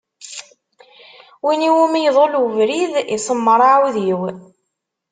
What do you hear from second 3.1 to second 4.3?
iṣemmeṛ aɛudiw.